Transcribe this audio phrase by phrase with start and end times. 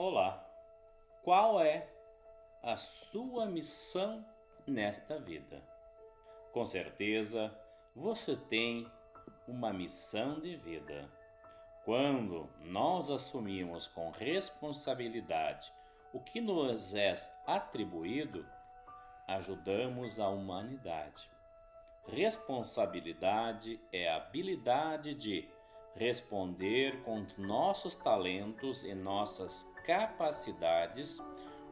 [0.00, 0.48] Olá,
[1.24, 1.84] qual é
[2.62, 4.24] a sua missão
[4.64, 5.60] nesta vida?
[6.52, 7.52] Com certeza
[7.96, 8.88] você tem
[9.48, 11.10] uma missão de vida.
[11.84, 15.72] Quando nós assumimos com responsabilidade
[16.12, 17.12] o que nos é
[17.44, 18.46] atribuído,
[19.26, 21.28] ajudamos a humanidade.
[22.06, 25.48] Responsabilidade é a habilidade de
[25.98, 31.18] responder com nossos talentos e nossas capacidades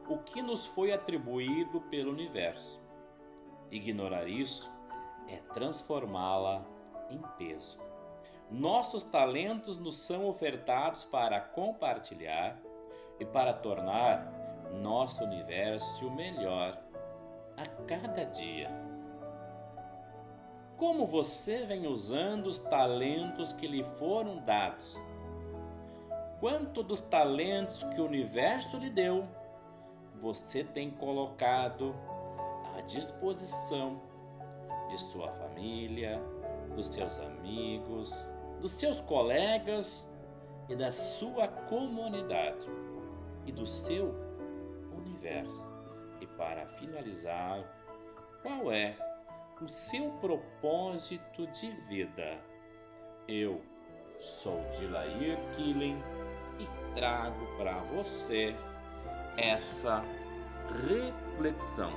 [0.09, 2.79] o que nos foi atribuído pelo universo.
[3.71, 4.69] Ignorar isso
[5.29, 6.65] é transformá-la
[7.09, 7.79] em peso.
[8.51, 12.57] Nossos talentos nos são ofertados para compartilhar
[13.19, 14.31] e para tornar
[14.81, 16.77] nosso universo melhor
[17.57, 18.86] a cada dia.
[20.77, 24.95] Como você vem usando os talentos que lhe foram dados?
[26.39, 29.27] Quanto dos talentos que o universo lhe deu
[30.21, 31.95] você tem colocado
[32.75, 33.99] à disposição
[34.89, 36.21] de sua família,
[36.75, 38.29] dos seus amigos,
[38.61, 40.15] dos seus colegas
[40.69, 42.67] e da sua comunidade
[43.47, 44.13] e do seu
[44.95, 45.65] universo?
[46.21, 47.63] E para finalizar,
[48.43, 49.06] qual é
[49.61, 52.39] o seu propósito de vida.
[53.27, 53.61] Eu
[54.19, 56.01] sou Dilair Killing
[56.59, 58.55] e trago para você
[59.37, 60.03] essa
[60.87, 61.91] reflexão.